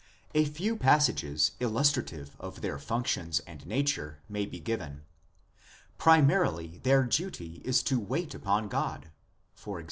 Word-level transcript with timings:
A 0.33 0.45
few 0.45 0.77
passages 0.77 1.51
illustrative 1.59 2.35
of 2.39 2.61
their 2.61 2.79
functions 2.79 3.39
and 3.41 3.63
nature 3.67 4.17
may 4.27 4.47
be 4.47 4.59
given. 4.59 5.03
Primarily 5.99 6.79
their 6.81 7.03
duty 7.03 7.61
is 7.63 7.83
to 7.83 7.99
wait 7.99 8.33
upon 8.33 8.67
God 8.67 9.11
(e.g. 9.67 9.79